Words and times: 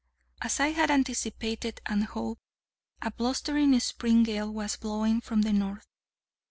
As 0.41 0.59
I 0.59 0.69
had 0.71 0.89
anticipated, 0.89 1.79
and 1.85 2.05
hoped, 2.05 2.41
a 3.03 3.11
blustering 3.11 3.79
spring 3.79 4.23
gale 4.23 4.51
was 4.51 4.75
blowing 4.75 5.21
from 5.21 5.43
the 5.43 5.53
north. 5.53 5.85